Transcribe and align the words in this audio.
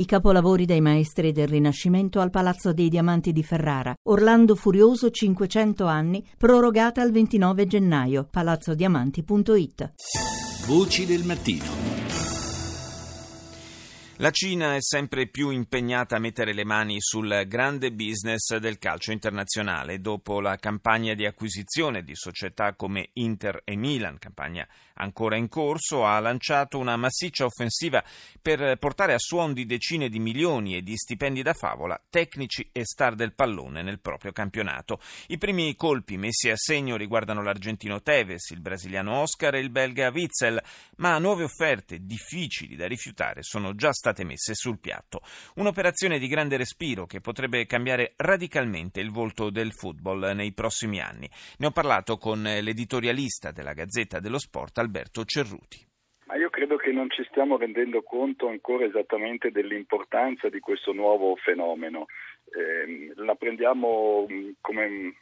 I 0.00 0.06
capolavori 0.06 0.64
dei 0.64 0.80
maestri 0.80 1.30
del 1.30 1.46
Rinascimento 1.46 2.20
al 2.20 2.30
Palazzo 2.30 2.72
dei 2.72 2.88
Diamanti 2.88 3.32
di 3.32 3.42
Ferrara. 3.42 3.94
Orlando 4.04 4.54
Furioso 4.54 5.10
500 5.10 5.84
anni, 5.84 6.26
prorogata 6.38 7.02
al 7.02 7.10
29 7.10 7.66
gennaio. 7.66 8.26
palazzodiamanti.it. 8.30 9.92
Voci 10.66 11.04
del 11.04 11.24
mattino. 11.24 11.99
La 14.20 14.30
Cina 14.32 14.74
è 14.74 14.82
sempre 14.82 15.28
più 15.28 15.48
impegnata 15.48 16.16
a 16.16 16.18
mettere 16.18 16.52
le 16.52 16.66
mani 16.66 16.96
sul 16.98 17.44
grande 17.46 17.90
business 17.90 18.54
del 18.58 18.76
calcio 18.76 19.12
internazionale. 19.12 19.98
Dopo 20.02 20.42
la 20.42 20.56
campagna 20.56 21.14
di 21.14 21.24
acquisizione 21.24 22.02
di 22.02 22.14
società 22.14 22.74
come 22.74 23.08
Inter 23.14 23.62
e 23.64 23.76
Milan, 23.76 24.18
campagna 24.18 24.68
ancora 24.96 25.36
in 25.36 25.48
corso, 25.48 26.04
ha 26.04 26.20
lanciato 26.20 26.76
una 26.76 26.98
massiccia 26.98 27.46
offensiva 27.46 28.04
per 28.42 28.76
portare 28.76 29.14
a 29.14 29.18
suon 29.18 29.54
di 29.54 29.64
decine 29.64 30.10
di 30.10 30.18
milioni 30.18 30.76
e 30.76 30.82
di 30.82 30.98
stipendi 30.98 31.40
da 31.40 31.54
favola 31.54 31.98
tecnici 32.10 32.68
e 32.72 32.84
star 32.84 33.14
del 33.14 33.32
pallone 33.32 33.80
nel 33.80 34.00
proprio 34.00 34.32
campionato. 34.32 35.00
I 35.28 35.38
primi 35.38 35.74
colpi 35.76 36.18
messi 36.18 36.50
a 36.50 36.56
segno 36.56 36.96
riguardano 36.96 37.42
l'argentino 37.42 38.02
Tevez, 38.02 38.50
il 38.50 38.60
brasiliano 38.60 39.20
Oscar 39.20 39.54
e 39.54 39.60
il 39.60 39.70
belga 39.70 40.10
Witzel, 40.10 40.62
ma 40.96 41.16
nuove 41.16 41.44
offerte 41.44 42.04
difficili 42.04 42.76
da 42.76 42.86
rifiutare 42.86 43.42
sono 43.42 43.74
già 43.74 43.90
state 43.94 44.08
state 44.10 44.24
messe 44.24 44.54
sul 44.54 44.78
piatto. 44.80 45.20
Un'operazione 45.56 46.18
di 46.18 46.26
grande 46.26 46.56
respiro 46.56 47.06
che 47.06 47.20
potrebbe 47.20 47.64
cambiare 47.66 48.12
radicalmente 48.16 49.00
il 49.00 49.10
volto 49.10 49.50
del 49.50 49.72
football 49.72 50.32
nei 50.34 50.52
prossimi 50.52 51.00
anni. 51.00 51.28
Ne 51.58 51.66
ho 51.66 51.70
parlato 51.70 52.16
con 52.16 52.42
l'editorialista 52.42 53.52
della 53.52 53.72
Gazzetta 53.72 54.18
dello 54.18 54.38
Sport 54.38 54.78
Alberto 54.78 55.24
Cerruti. 55.24 55.86
Ma 56.26 56.36
io 56.36 56.50
credo 56.50 56.76
che 56.76 56.92
non 56.92 57.10
ci 57.10 57.24
stiamo 57.28 57.56
rendendo 57.56 58.02
conto 58.02 58.48
ancora 58.48 58.84
esattamente 58.84 59.50
dell'importanza 59.50 60.48
di 60.48 60.60
questo 60.60 60.92
nuovo 60.92 61.34
fenomeno. 61.36 62.06
Eh, 62.52 63.12
la 63.16 63.34
prendiamo 63.34 64.26
mm, 64.30 64.50
come 64.60 65.14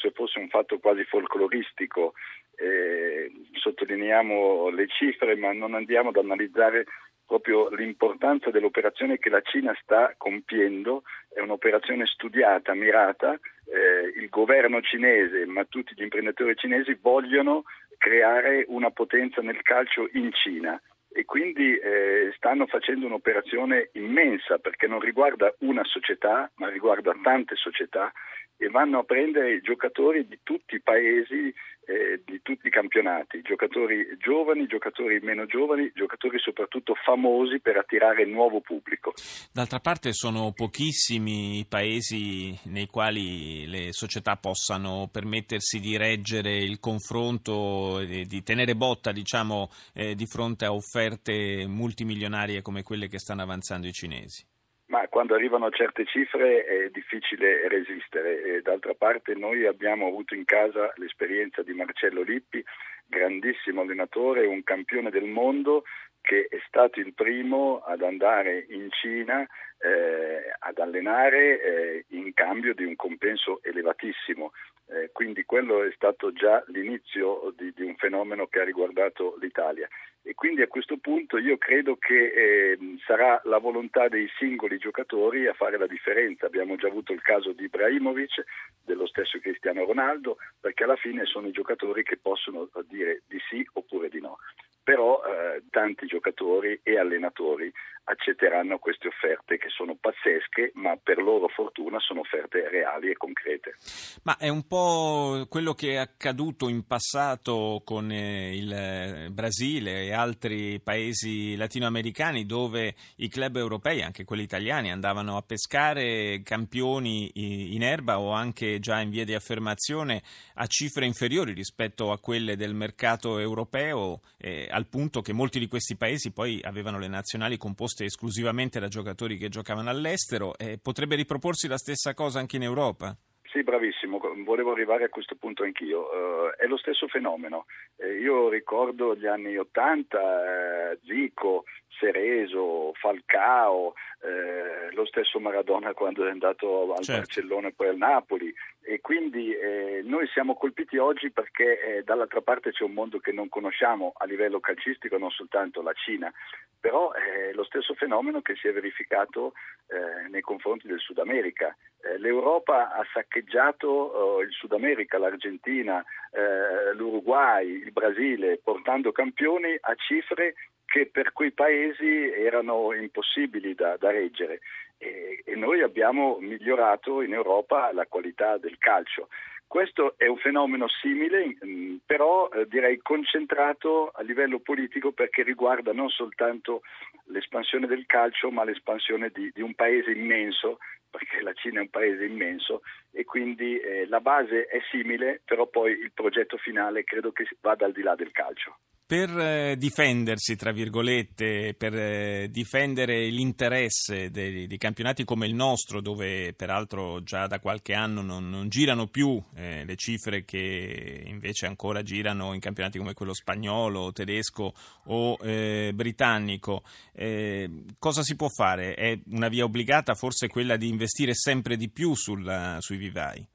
se 0.00 0.10
fosse 0.12 0.38
un 0.38 0.48
fatto 0.48 0.78
quasi 0.78 1.04
folcloristico, 1.04 2.14
eh, 2.56 3.30
sottolineiamo 3.52 4.68
le 4.70 4.86
cifre 4.88 5.36
ma 5.36 5.52
non 5.52 5.74
andiamo 5.74 6.08
ad 6.08 6.16
analizzare 6.16 6.86
proprio 7.28 7.68
l'importanza 7.68 8.50
dell'operazione 8.50 9.18
che 9.18 9.28
la 9.28 9.42
Cina 9.42 9.76
sta 9.82 10.14
compiendo, 10.16 11.02
è 11.28 11.40
un'operazione 11.40 12.06
studiata, 12.06 12.72
mirata, 12.72 13.38
eh, 13.66 14.18
il 14.18 14.30
governo 14.30 14.80
cinese 14.80 15.44
ma 15.44 15.64
tutti 15.66 15.92
gli 15.94 16.02
imprenditori 16.02 16.56
cinesi 16.56 16.98
vogliono 17.00 17.64
creare 17.98 18.64
una 18.68 18.90
potenza 18.90 19.42
nel 19.42 19.60
calcio 19.60 20.08
in 20.12 20.32
Cina. 20.32 20.80
E 21.10 21.24
quindi 21.24 21.76
eh, 21.76 22.32
stanno 22.36 22.66
facendo 22.66 23.06
un'operazione 23.06 23.90
immensa 23.92 24.58
perché 24.58 24.86
non 24.86 25.00
riguarda 25.00 25.52
una 25.60 25.84
società 25.84 26.50
ma 26.56 26.68
riguarda 26.68 27.14
tante 27.22 27.56
società 27.56 28.10
e 28.58 28.68
vanno 28.68 28.98
a 28.98 29.04
prendere 29.04 29.60
giocatori 29.60 30.26
di 30.26 30.40
tutti 30.42 30.74
i 30.74 30.80
paesi, 30.80 31.54
eh, 31.86 32.20
di 32.24 32.40
tutti 32.42 32.66
i 32.66 32.70
campionati, 32.70 33.40
giocatori 33.40 34.04
giovani, 34.18 34.66
giocatori 34.66 35.20
meno 35.20 35.46
giovani, 35.46 35.90
giocatori 35.94 36.38
soprattutto 36.40 36.94
famosi 36.94 37.60
per 37.60 37.76
attirare 37.76 38.26
nuovo 38.26 38.60
pubblico. 38.60 39.14
D'altra 39.52 39.78
parte 39.78 40.12
sono 40.12 40.52
pochissimi 40.52 41.60
i 41.60 41.66
paesi 41.66 42.58
nei 42.64 42.86
quali 42.86 43.66
le 43.68 43.92
società 43.92 44.36
possano 44.36 45.08
permettersi 45.10 45.78
di 45.78 45.96
reggere 45.96 46.56
il 46.56 46.80
confronto 46.80 48.00
e 48.00 48.24
di 48.26 48.42
tenere 48.42 48.74
botta 48.74 49.12
diciamo, 49.12 49.70
eh, 49.94 50.16
di 50.16 50.26
fronte 50.26 50.64
a 50.64 50.74
offerte 50.74 51.64
multimilionarie 51.68 52.60
come 52.60 52.82
quelle 52.82 53.06
che 53.06 53.20
stanno 53.20 53.42
avanzando 53.42 53.86
i 53.86 53.92
cinesi. 53.92 54.44
Ma 54.88 55.06
quando 55.08 55.34
arrivano 55.34 55.70
certe 55.70 56.06
cifre 56.06 56.64
è 56.64 56.88
difficile 56.90 57.68
resistere. 57.68 58.42
E 58.42 58.62
d'altra 58.62 58.94
parte 58.94 59.34
noi 59.34 59.66
abbiamo 59.66 60.06
avuto 60.06 60.34
in 60.34 60.44
casa 60.44 60.92
l'esperienza 60.96 61.62
di 61.62 61.72
Marcello 61.74 62.22
Lippi, 62.22 62.64
grandissimo 63.08 63.80
allenatore, 63.80 64.46
un 64.46 64.62
campione 64.62 65.10
del 65.10 65.24
mondo 65.24 65.84
che 66.20 66.46
è 66.50 66.58
stato 66.66 67.00
il 67.00 67.14
primo 67.14 67.80
ad 67.80 68.02
andare 68.02 68.66
in 68.68 68.90
Cina 68.90 69.46
eh, 69.78 70.54
ad 70.58 70.78
allenare 70.78 71.62
eh, 71.62 72.04
in 72.10 72.32
cambio 72.34 72.74
di 72.74 72.84
un 72.84 72.96
compenso 72.96 73.60
elevatissimo. 73.62 74.52
Eh, 74.90 75.10
quindi 75.12 75.44
quello 75.44 75.82
è 75.82 75.92
stato 75.94 76.32
già 76.32 76.62
l'inizio 76.68 77.52
di, 77.56 77.72
di, 77.74 77.84
un 77.84 77.94
fenomeno 77.96 78.46
che 78.46 78.60
ha 78.60 78.64
riguardato 78.64 79.36
l'Italia. 79.40 79.86
E 80.22 80.34
quindi 80.34 80.62
a 80.62 80.66
questo 80.66 80.96
punto 80.98 81.38
io 81.38 81.56
credo 81.56 81.96
che 81.96 82.72
ehm, 82.72 82.98
sarà 83.06 83.40
la 83.44 83.58
volontà 83.58 84.08
dei 84.08 84.28
singoli 84.38 84.78
giocatori 84.78 85.46
a 85.46 85.54
fare 85.54 85.78
la 85.78 85.86
differenza. 85.86 86.46
Abbiamo 86.46 86.76
già 86.76 86.88
avuto 86.88 87.12
il 87.12 87.22
caso 87.22 87.52
di 87.52 87.64
Ibrahimovic, 87.64 88.44
dello 88.84 89.06
stesso 89.06 89.38
Cristiano 89.38 89.84
Ronaldo, 89.84 90.38
perché 90.60 90.84
alla 90.84 90.96
fine 90.96 91.24
sono 91.26 91.48
i 91.48 91.52
giocatori 91.52 92.02
che 92.02 92.18
possono 92.18 92.68
dire 92.98 93.22
di 93.26 93.38
sì 93.48 93.66
oppure 93.74 94.08
di 94.08 94.20
no. 94.20 94.38
Però 94.82 95.22
eh, 95.22 95.62
tanti 95.70 96.06
giocatori 96.06 96.80
e 96.82 96.98
allenatori 96.98 97.70
accetteranno 98.08 98.78
queste 98.78 99.08
offerte 99.08 99.58
che 99.58 99.68
sono 99.68 99.94
pazzesche, 99.94 100.72
ma 100.74 100.96
per 100.96 101.18
loro 101.18 101.48
fortuna 101.48 101.98
sono 102.00 102.20
offerte 102.20 102.68
reali 102.68 103.10
e 103.10 103.16
concrete. 103.16 103.76
Ma 104.22 104.36
è 104.38 104.48
un 104.48 104.66
po' 104.66 105.46
quello 105.48 105.74
che 105.74 105.92
è 105.92 105.96
accaduto 105.96 106.68
in 106.68 106.86
passato 106.86 107.82
con 107.84 108.10
eh, 108.10 108.56
il 108.56 108.72
eh, 108.72 109.28
Brasile 109.30 110.04
e 110.04 110.12
altri 110.12 110.80
paesi 110.80 111.54
latinoamericani 111.56 112.46
dove 112.46 112.94
i 113.16 113.28
club 113.28 113.56
europei, 113.56 114.02
anche 114.02 114.24
quelli 114.24 114.42
italiani, 114.42 114.90
andavano 114.90 115.36
a 115.36 115.42
pescare 115.42 116.40
campioni 116.42 117.30
in 117.74 117.82
erba 117.82 118.20
o 118.20 118.32
anche 118.32 118.78
già 118.78 119.00
in 119.00 119.10
via 119.10 119.24
di 119.24 119.34
affermazione 119.34 120.22
a 120.54 120.66
cifre 120.66 121.04
inferiori 121.04 121.52
rispetto 121.52 122.10
a 122.10 122.18
quelle 122.18 122.56
del 122.56 122.74
mercato 122.74 123.38
europeo. 123.38 124.20
Eh, 124.38 124.66
al 124.70 124.86
punto 124.86 125.20
che 125.20 125.32
molti 125.32 125.58
di 125.58 125.68
questi 125.68 125.96
paesi 125.96 126.32
poi 126.32 126.60
avevano 126.62 126.98
le 126.98 127.08
nazionali 127.08 127.56
composte 127.58 127.97
esclusivamente 128.04 128.80
da 128.80 128.88
giocatori 128.88 129.36
che 129.36 129.48
giocavano 129.48 129.90
all'estero 129.90 130.56
e 130.56 130.78
potrebbe 130.80 131.16
riproporsi 131.16 131.68
la 131.68 131.78
stessa 131.78 132.14
cosa 132.14 132.38
anche 132.38 132.56
in 132.56 132.62
Europa? 132.62 133.16
Sì, 133.50 133.62
bravissimo, 133.62 134.20
volevo 134.44 134.72
arrivare 134.72 135.04
a 135.04 135.08
questo 135.08 135.34
punto 135.34 135.62
anch'io. 135.62 136.00
Uh, 136.00 136.50
è 136.56 136.66
lo 136.66 136.76
stesso 136.76 137.08
fenomeno. 137.08 137.64
Eh, 137.96 138.18
io 138.18 138.48
ricordo 138.50 139.16
gli 139.16 139.26
anni 139.26 139.56
Ottanta, 139.56 140.92
eh, 140.92 140.98
Zico, 141.04 141.64
Cereso, 141.98 142.92
Falcao, 142.94 143.94
eh, 144.20 144.92
lo 144.92 145.04
stesso 145.04 145.40
Maradona 145.40 145.92
quando 145.94 146.26
è 146.26 146.30
andato 146.30 146.94
al 146.94 147.02
certo. 147.02 147.20
Barcellona 147.20 147.68
e 147.68 147.72
poi 147.72 147.88
al 147.88 147.96
Napoli 147.96 148.54
e 148.82 149.00
quindi 149.00 149.52
eh, 149.52 150.00
noi 150.04 150.26
siamo 150.28 150.54
colpiti 150.54 150.96
oggi 150.96 151.30
perché 151.30 151.80
eh, 151.80 152.02
dall'altra 152.04 152.40
parte 152.40 152.70
c'è 152.70 152.84
un 152.84 152.92
mondo 152.92 153.18
che 153.18 153.32
non 153.32 153.48
conosciamo 153.48 154.12
a 154.16 154.24
livello 154.24 154.60
calcistico, 154.60 155.18
non 155.18 155.30
soltanto 155.30 155.82
la 155.82 155.92
Cina, 155.92 156.32
però 156.80 157.12
è 157.12 157.52
lo 157.52 157.64
stesso 157.64 157.94
fenomeno 157.94 158.40
che 158.40 158.54
si 158.54 158.68
è 158.68 158.72
verificato 158.72 159.52
eh, 159.88 160.28
nei 160.28 160.40
confronti 160.40 160.86
del 160.86 161.00
Sud 161.00 161.18
America. 161.18 161.76
Eh, 162.00 162.18
L'Europa 162.18 162.92
ha 162.92 163.04
saccheggiato 163.12 163.88
oh, 163.88 164.40
il 164.40 164.52
Sud 164.52 164.72
America, 164.72 165.18
l'Argentina, 165.18 166.02
eh, 166.30 166.94
l'Uruguay, 166.94 167.68
il 167.68 167.92
Brasile, 167.92 168.58
portando 168.62 169.12
campioni 169.12 169.76
a 169.78 169.94
cifre 169.96 170.54
che 170.88 171.06
per 171.12 171.32
quei 171.34 171.52
paesi 171.52 172.32
erano 172.32 172.94
impossibili 172.94 173.74
da, 173.74 173.98
da 173.98 174.10
reggere 174.10 174.60
e, 174.96 175.42
e, 175.44 175.54
noi 175.54 175.82
abbiamo 175.82 176.38
migliorato 176.40 177.20
in 177.20 177.34
Europa 177.34 177.92
la 177.92 178.06
qualità 178.06 178.56
del 178.56 178.78
calcio. 178.78 179.28
Questo 179.66 180.14
è 180.16 180.26
un 180.26 180.38
fenomeno 180.38 180.88
simile, 180.88 181.58
mm, 181.62 181.96
però 182.06 182.48
eh, 182.48 182.66
direi 182.66 182.96
concentrato 183.02 184.08
a 184.08 184.22
livello 184.22 184.60
politico 184.60 185.12
perché 185.12 185.42
riguarda 185.42 185.92
non 185.92 186.08
soltanto 186.08 186.80
l'espansione 187.26 187.86
del 187.86 188.06
calcio, 188.06 188.50
ma 188.50 188.64
l'espansione 188.64 189.28
di, 189.28 189.50
di 189.52 189.60
un 189.60 189.74
paese 189.74 190.12
immenso, 190.12 190.78
perché 191.10 191.42
la 191.42 191.52
Cina 191.52 191.80
è 191.80 191.82
un 191.82 191.90
paese 191.90 192.24
immenso 192.24 192.80
e 193.12 193.26
quindi 193.26 193.78
eh, 193.78 194.06
la 194.06 194.20
base 194.20 194.64
è 194.64 194.80
simile, 194.90 195.42
però 195.44 195.66
poi 195.66 195.92
il 195.92 196.12
progetto 196.14 196.56
finale 196.56 197.04
credo 197.04 197.30
che 197.30 197.46
vada 197.60 197.84
al 197.84 197.92
di 197.92 198.00
là 198.00 198.14
del 198.14 198.32
calcio. 198.32 198.78
Per 199.08 199.38
eh, 199.38 199.78
difendersi, 199.78 200.54
tra 200.54 200.70
virgolette, 200.70 201.74
per 201.78 201.94
eh, 201.94 202.48
difendere 202.50 203.30
l'interesse 203.30 204.30
dei, 204.30 204.66
di 204.66 204.76
campionati 204.76 205.24
come 205.24 205.46
il 205.46 205.54
nostro, 205.54 206.02
dove 206.02 206.52
peraltro 206.52 207.22
già 207.22 207.46
da 207.46 207.58
qualche 207.58 207.94
anno 207.94 208.20
non, 208.20 208.50
non 208.50 208.68
girano 208.68 209.06
più 209.06 209.42
eh, 209.54 209.86
le 209.86 209.96
cifre 209.96 210.44
che 210.44 211.22
invece 211.24 211.64
ancora 211.64 212.02
girano 212.02 212.52
in 212.52 212.60
campionati 212.60 212.98
come 212.98 213.14
quello 213.14 213.32
spagnolo, 213.32 214.12
tedesco 214.12 214.74
o 215.06 215.38
eh, 215.40 215.90
britannico, 215.94 216.82
eh, 217.14 217.84
cosa 217.98 218.22
si 218.22 218.36
può 218.36 218.48
fare? 218.50 218.92
È 218.92 219.18
una 219.30 219.48
via 219.48 219.64
obbligata 219.64 220.14
forse 220.14 220.48
quella 220.48 220.76
di 220.76 220.86
investire 220.86 221.32
sempre 221.32 221.78
di 221.78 221.88
più 221.88 222.14
sul, 222.14 222.76
sui 222.80 222.98
vivai? 222.98 223.48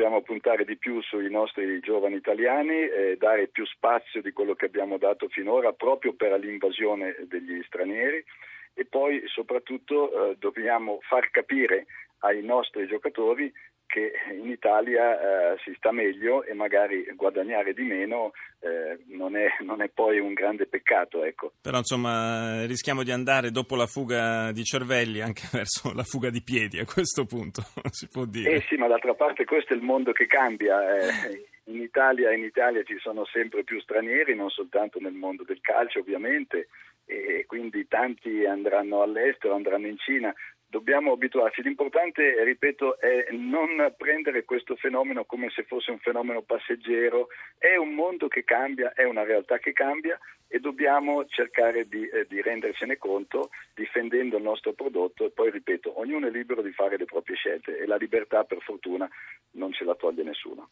Dobbiamo 0.00 0.22
puntare 0.22 0.64
di 0.64 0.78
più 0.78 1.02
sui 1.02 1.30
nostri 1.30 1.78
giovani 1.80 2.16
italiani 2.16 2.88
e 2.88 3.18
dare 3.18 3.48
più 3.48 3.66
spazio 3.66 4.22
di 4.22 4.32
quello 4.32 4.54
che 4.54 4.64
abbiamo 4.64 4.96
dato 4.96 5.28
finora 5.28 5.74
proprio 5.74 6.14
per 6.14 6.32
l'invasione 6.38 7.14
degli 7.28 7.62
stranieri. 7.64 8.24
E 8.72 8.86
poi 8.86 9.22
soprattutto 9.26 10.30
eh, 10.30 10.36
dobbiamo 10.38 11.00
far 11.02 11.28
capire 11.30 11.84
ai 12.20 12.42
nostri 12.42 12.86
giocatori 12.86 13.52
che 13.90 14.12
in 14.32 14.48
Italia 14.48 15.52
eh, 15.52 15.58
si 15.64 15.74
sta 15.76 15.90
meglio 15.90 16.44
e 16.44 16.54
magari 16.54 17.04
guadagnare 17.16 17.74
di 17.74 17.82
meno 17.82 18.30
eh, 18.60 18.98
non, 19.08 19.36
è, 19.36 19.48
non, 19.60 19.82
è, 19.82 19.88
poi 19.88 20.20
un 20.20 20.32
grande 20.32 20.66
peccato. 20.66 21.24
Ecco. 21.24 21.52
Però 21.60 21.78
insomma 21.78 22.64
rischiamo 22.66 23.02
di 23.02 23.10
andare 23.10 23.50
dopo 23.50 23.74
la 23.74 23.86
fuga 23.86 24.52
di 24.52 24.62
cervelli 24.64 25.20
anche 25.20 25.42
verso 25.52 25.92
la 25.92 26.04
fuga 26.04 26.30
di 26.30 26.42
piedi 26.42 26.78
a 26.78 26.86
questo 26.86 27.24
punto, 27.24 27.62
si 27.90 28.08
può 28.08 28.24
dire. 28.24 28.52
Eh 28.52 28.64
sì, 28.68 28.76
ma 28.76 28.86
d'altra 28.86 29.14
parte 29.14 29.44
questo 29.44 29.72
è 29.72 29.76
il 29.76 29.82
mondo 29.82 30.12
che 30.12 30.26
cambia. 30.26 30.96
Eh. 30.96 31.48
In 31.64 31.80
Italia, 31.80 32.32
in 32.32 32.42
Italia 32.42 32.82
ci 32.82 32.98
sono 32.98 33.24
sempre 33.26 33.62
più 33.64 33.80
stranieri, 33.80 34.34
non 34.34 34.50
soltanto 34.50 34.98
nel 34.98 35.12
mondo 35.12 35.44
del 35.44 35.60
calcio 35.60 36.00
ovviamente, 36.00 36.68
e 37.04 37.44
quindi 37.46 37.86
tanti 37.86 38.44
andranno 38.44 39.02
all'estero, 39.02 39.54
andranno 39.54 39.86
in 39.86 39.98
Cina, 39.98 40.34
dobbiamo 40.70 41.12
abituarci. 41.12 41.62
L'importante, 41.62 42.42
ripeto, 42.44 42.98
è 42.98 43.26
non 43.32 43.92
prendere 43.98 44.44
questo 44.44 44.76
fenomeno 44.76 45.24
come 45.24 45.50
se 45.50 45.64
fosse 45.64 45.90
un 45.90 45.98
fenomeno 45.98 46.42
passeggero, 46.42 47.26
è 47.58 47.76
un 47.76 47.92
mondo 47.92 48.28
che 48.28 48.44
cambia, 48.44 48.92
è 48.94 49.04
una 49.04 49.24
realtà 49.24 49.58
che 49.58 49.72
cambia 49.72 50.18
e 50.46 50.58
dobbiamo 50.58 51.26
cercare 51.26 51.88
di, 51.88 52.08
eh, 52.08 52.26
di 52.28 52.40
rendercene 52.40 52.96
conto 52.98 53.50
difendendo 53.74 54.36
il 54.36 54.42
nostro 54.42 54.72
prodotto 54.72 55.26
e 55.26 55.30
poi, 55.30 55.50
ripeto, 55.50 55.98
ognuno 55.98 56.28
è 56.28 56.30
libero 56.30 56.62
di 56.62 56.72
fare 56.72 56.96
le 56.96 57.04
proprie 57.04 57.36
scelte 57.36 57.76
e 57.76 57.86
la 57.86 57.96
libertà 57.96 58.44
per 58.44 58.58
fortuna 58.60 59.08
non 59.52 59.72
ce 59.72 59.84
la 59.84 59.94
toglie 59.94 60.22
nessuno. 60.22 60.68